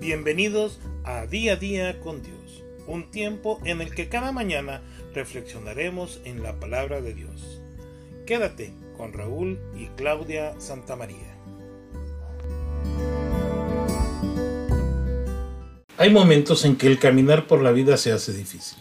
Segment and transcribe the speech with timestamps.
[0.00, 4.80] Bienvenidos a Día a Día con Dios, un tiempo en el que cada mañana
[5.14, 7.60] reflexionaremos en la palabra de Dios.
[8.26, 11.36] Quédate con Raúl y Claudia Santamaría.
[15.98, 18.78] Hay momentos en que el caminar por la vida se hace difícil.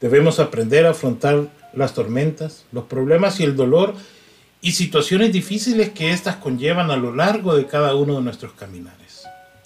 [0.00, 3.94] Debemos aprender a afrontar las tormentas, los problemas y el dolor
[4.60, 9.00] y situaciones difíciles que éstas conllevan a lo largo de cada uno de nuestros caminares.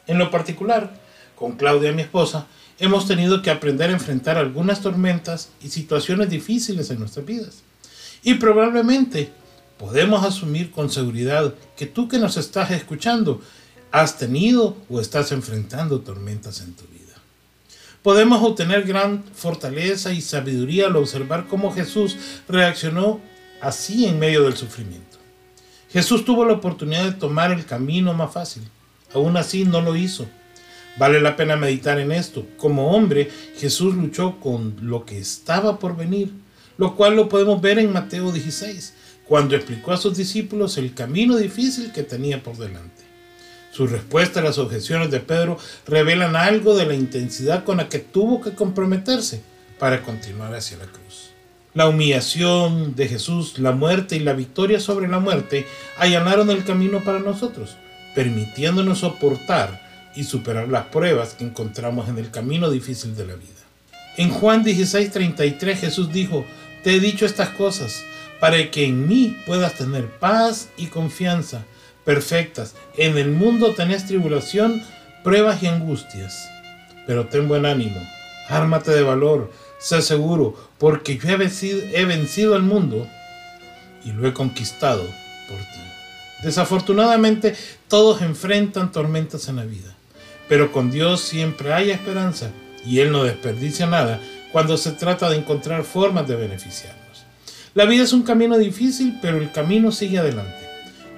[0.07, 0.95] En lo particular,
[1.35, 2.47] con Claudia, mi esposa,
[2.79, 7.63] hemos tenido que aprender a enfrentar algunas tormentas y situaciones difíciles en nuestras vidas.
[8.23, 9.33] Y probablemente
[9.79, 13.41] podemos asumir con seguridad que tú que nos estás escuchando
[13.91, 17.15] has tenido o estás enfrentando tormentas en tu vida.
[18.03, 22.17] Podemos obtener gran fortaleza y sabiduría al observar cómo Jesús
[22.49, 23.21] reaccionó
[23.61, 25.19] así en medio del sufrimiento.
[25.91, 28.65] Jesús tuvo la oportunidad de tomar el camino más fácil.
[29.15, 30.27] Aún así no lo hizo.
[30.97, 32.47] Vale la pena meditar en esto.
[32.57, 36.33] Como hombre, Jesús luchó con lo que estaba por venir,
[36.79, 38.95] lo cual lo podemos ver en Mateo 16,
[39.27, 43.03] cuando explicó a sus discípulos el camino difícil que tenía por delante.
[43.73, 47.99] Su respuesta a las objeciones de Pedro revelan algo de la intensidad con la que
[47.99, 49.43] tuvo que comprometerse
[49.81, 51.31] para continuar hacia la cruz.
[51.75, 55.67] La humillación de Jesús, la muerte y la victoria sobre la muerte
[55.99, 57.77] allanaron el camino para nosotros,
[58.15, 59.83] permitiéndonos soportar
[60.15, 63.51] y superar las pruebas que encontramos en el camino difícil de la vida.
[64.17, 66.45] En Juan 16:33 Jesús dijo,
[66.83, 68.05] Te he dicho estas cosas
[68.41, 71.65] para que en mí puedas tener paz y confianza
[72.05, 72.75] perfectas.
[72.97, 74.83] En el mundo tenés tribulación,
[75.23, 76.49] pruebas y angustias.
[77.07, 78.01] Pero ten buen ánimo,
[78.49, 83.07] ármate de valor, sé seguro, porque yo he vencido, he vencido al mundo
[84.05, 85.03] y lo he conquistado
[85.49, 85.94] por ti.
[86.45, 87.57] Desafortunadamente,
[87.89, 89.95] todos enfrentan tormentas en la vida,
[90.49, 92.51] pero con Dios siempre hay esperanza
[92.85, 94.21] y Él no desperdicia nada
[94.53, 97.25] cuando se trata de encontrar formas de beneficiarnos.
[97.75, 100.65] La vida es un camino difícil, pero el camino sigue adelante.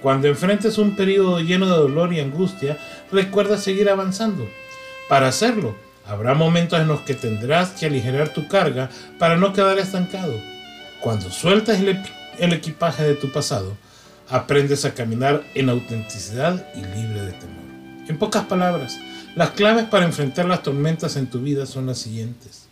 [0.00, 2.78] Cuando enfrentes un periodo lleno de dolor y angustia,
[3.10, 4.48] recuerda seguir avanzando.
[5.08, 5.74] Para hacerlo,
[6.06, 10.40] habrá momentos en los que tendrás que aligerar tu carga para no quedar estancado.
[11.00, 13.76] Cuando sueltas el, equipaje de tu pasado,
[14.28, 17.64] aprendes a caminar en autenticidad y libre de temor.
[18.08, 18.98] En pocas palabras,
[19.34, 22.66] las claves para enfrentar las tormentas en tu vida son las siguientes.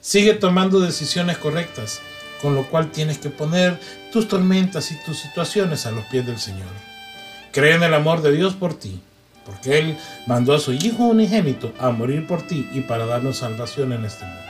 [0.00, 2.00] Sigue tomando decisiones correctas
[2.40, 3.78] con lo cual tienes que poner
[4.12, 6.68] tus tormentas y tus situaciones a los pies del Señor.
[7.52, 9.00] Cree en el amor de Dios por ti,
[9.44, 13.92] porque Él mandó a su Hijo unigénito a morir por ti y para darnos salvación
[13.92, 14.42] en este mundo.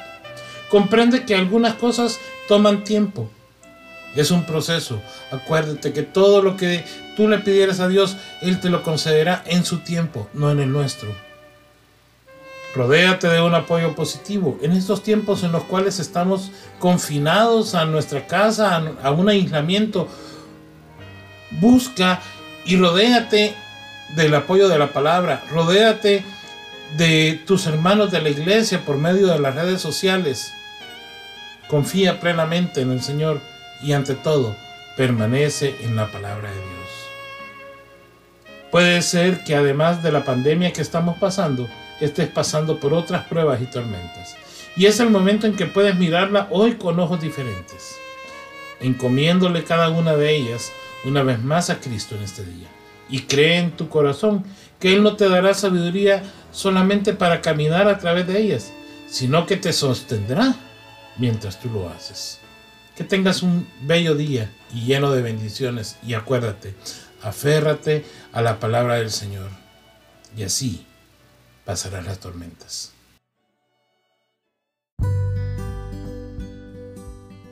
[0.70, 3.30] Comprende que algunas cosas toman tiempo.
[4.14, 5.00] Es un proceso.
[5.30, 6.84] Acuérdate que todo lo que
[7.16, 10.72] tú le pidieras a Dios, Él te lo concederá en su tiempo, no en el
[10.72, 11.14] nuestro.
[12.74, 14.58] Rodéate de un apoyo positivo.
[14.62, 20.08] En estos tiempos en los cuales estamos confinados a nuestra casa, a un aislamiento,
[21.60, 22.20] busca
[22.64, 23.54] y rodéate
[24.14, 25.42] del apoyo de la palabra.
[25.50, 26.24] Rodéate
[26.96, 30.52] de tus hermanos de la iglesia por medio de las redes sociales.
[31.68, 33.40] Confía plenamente en el Señor
[33.82, 34.56] y ante todo,
[34.96, 36.88] permanece en la palabra de Dios.
[38.70, 41.68] Puede ser que además de la pandemia que estamos pasando,
[42.00, 44.36] estés pasando por otras pruebas y tormentas.
[44.76, 47.96] Y es el momento en que puedes mirarla hoy con ojos diferentes,
[48.80, 50.70] encomiéndole cada una de ellas
[51.04, 52.68] una vez más a Cristo en este día.
[53.08, 54.44] Y cree en tu corazón
[54.78, 56.22] que Él no te dará sabiduría
[56.52, 58.72] solamente para caminar a través de ellas,
[59.08, 60.54] sino que te sostendrá
[61.16, 62.40] mientras tú lo haces.
[62.98, 66.74] Que tengas un bello día y lleno de bendiciones y acuérdate,
[67.22, 69.50] aférrate a la palabra del Señor.
[70.36, 70.84] Y así
[71.64, 72.92] pasarán las tormentas.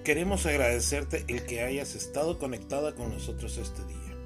[0.02, 4.16] Queremos agradecerte el que hayas estado conectada con nosotros este día,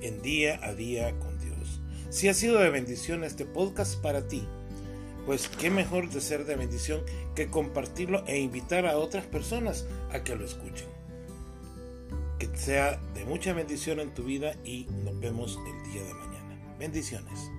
[0.00, 1.80] en día a día con Dios.
[2.10, 4.42] Si ha sido de bendición este podcast para ti,
[5.26, 7.02] pues qué mejor de ser de bendición
[7.34, 10.86] que compartirlo e invitar a otras personas a que lo escuchen.
[12.38, 16.76] Que sea de mucha bendición en tu vida y nos vemos el día de mañana.
[16.78, 17.50] Bendiciones.